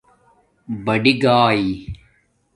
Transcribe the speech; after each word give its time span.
بڑئ 0.85 1.13
گاݺ 1.23 1.61